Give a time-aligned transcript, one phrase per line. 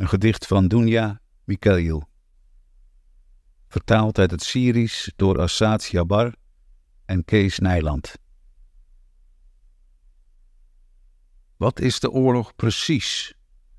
[0.00, 2.08] Een gedicht van Dunya Mikhail.
[3.68, 6.34] Vertaald uit het Syrisch door Assad Jabar
[7.04, 8.14] en Kees Nijland.
[11.56, 13.34] Wat is de oorlog precies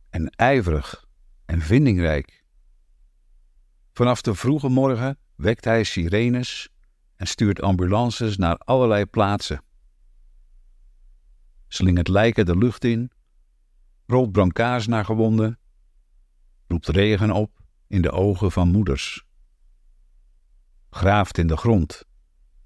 [0.10, 1.06] en ijverig
[1.46, 2.44] en vindingrijk?
[3.94, 6.70] Vanaf de vroege morgen wekt hij sirenes
[7.16, 9.64] en stuurt ambulances naar allerlei plaatsen.
[11.68, 13.12] Slingert lijken de lucht in,
[14.06, 15.60] rolt brancards naar gewonden,
[16.72, 19.26] roept regen op in de ogen van moeders.
[20.90, 22.06] Graaft in de grond,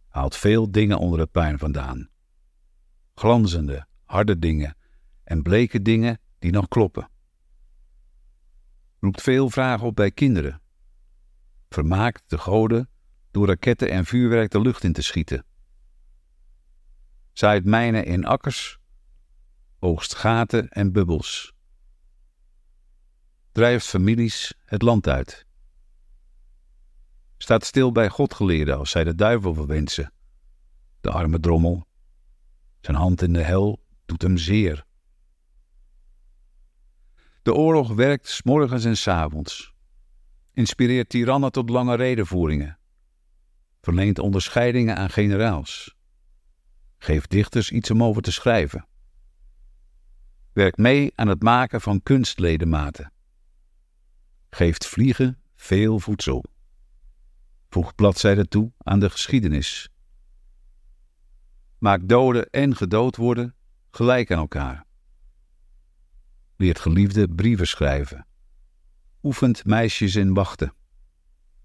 [0.07, 2.09] haalt veel dingen onder het puin vandaan.
[3.15, 4.77] Glanzende, harde dingen
[5.23, 7.09] en bleke dingen die nog kloppen.
[8.99, 10.61] Roept veel vragen op bij kinderen.
[11.69, 12.89] Vermaakt de goden
[13.31, 15.45] door raketten en vuurwerk de lucht in te schieten.
[17.33, 18.79] Zaait mijnen in akkers,
[19.79, 21.54] oogst gaten en bubbels.
[23.55, 25.45] Drijft families het land uit.
[27.37, 30.13] Staat stil bij Godgeleerden als zij de duivel verwensen.
[31.01, 31.87] De arme drommel.
[32.81, 34.85] Zijn hand in de hel doet hem zeer.
[37.41, 39.73] De oorlog werkt s morgens en s avonds.
[40.53, 42.77] Inspireert tirannen tot lange redenvoeringen.
[43.81, 45.95] Verleent onderscheidingen aan generaals.
[46.97, 48.87] Geeft dichters iets om over te schrijven.
[50.53, 53.13] Werkt mee aan het maken van kunstledematen.
[54.55, 56.43] Geeft vliegen veel voedsel.
[57.69, 59.89] Voegt bladzijden toe aan de geschiedenis.
[61.77, 63.55] Maakt doden en gedood worden
[63.91, 64.85] gelijk aan elkaar.
[66.55, 68.27] Leert geliefde brieven schrijven.
[69.23, 70.73] Oefent meisjes in wachten.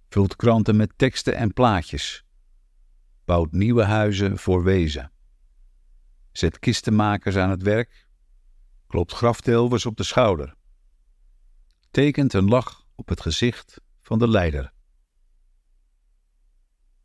[0.09, 2.25] Vult kranten met teksten en plaatjes.
[3.25, 5.13] Bouwt nieuwe huizen voor wezen.
[6.33, 8.07] Zet kistenmakers aan het werk.
[8.87, 10.55] Klopt graftelvers op de schouder.
[11.91, 14.73] Tekent een lach op het gezicht van de leider.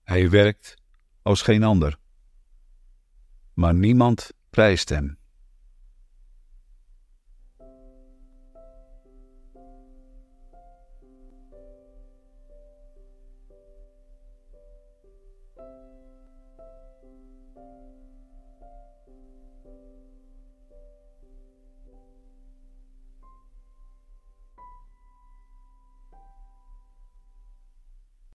[0.03, 0.75] Hij werkt
[1.21, 1.97] als geen ander.
[3.53, 5.17] Maar niemand prijst hem.